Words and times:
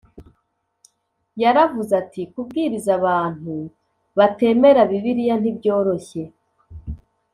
Yaravuze 1.41 1.91
ati 2.01 2.21
kubwiriza 2.31 2.89
abantu 2.99 3.55
batemera 4.17 4.81
Bibiliya 4.91 5.35
ntibyoroshye 5.39 6.23